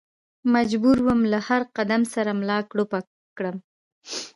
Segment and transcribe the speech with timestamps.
[0.53, 2.99] مجبور ووم له هر قدم سره ملا کړوپه
[3.37, 3.57] کړم.